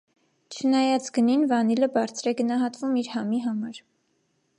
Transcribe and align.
Չնայած 0.59 1.09
գնին, 1.17 1.43
վանիլը 1.51 1.89
բարձր 1.97 2.31
է 2.31 2.33
գնահատվում 2.39 2.97
իր 3.03 3.11
համի 3.17 3.43
համար։ 3.45 3.79